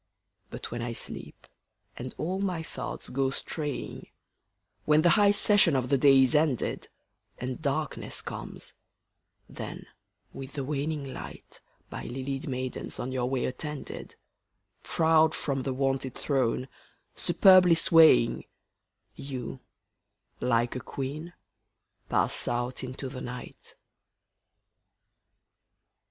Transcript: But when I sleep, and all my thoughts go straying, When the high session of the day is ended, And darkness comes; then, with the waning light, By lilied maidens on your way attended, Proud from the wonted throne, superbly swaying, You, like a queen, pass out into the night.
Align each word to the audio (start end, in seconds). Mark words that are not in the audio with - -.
But 0.49 0.71
when 0.71 0.81
I 0.81 0.93
sleep, 0.93 1.45
and 1.95 2.15
all 2.17 2.39
my 2.39 2.63
thoughts 2.63 3.07
go 3.09 3.29
straying, 3.29 4.07
When 4.85 5.03
the 5.03 5.11
high 5.11 5.29
session 5.29 5.75
of 5.75 5.89
the 5.89 5.97
day 5.99 6.23
is 6.23 6.33
ended, 6.33 6.87
And 7.37 7.61
darkness 7.61 8.23
comes; 8.23 8.73
then, 9.47 9.85
with 10.33 10.53
the 10.53 10.63
waning 10.63 11.13
light, 11.13 11.61
By 11.91 12.05
lilied 12.05 12.47
maidens 12.47 12.99
on 12.99 13.11
your 13.11 13.29
way 13.29 13.45
attended, 13.45 14.15
Proud 14.81 15.35
from 15.35 15.61
the 15.61 15.71
wonted 15.73 16.15
throne, 16.15 16.67
superbly 17.13 17.75
swaying, 17.75 18.45
You, 19.15 19.59
like 20.39 20.75
a 20.75 20.79
queen, 20.79 21.33
pass 22.09 22.47
out 22.47 22.83
into 22.83 23.07
the 23.07 23.21
night. 23.21 23.75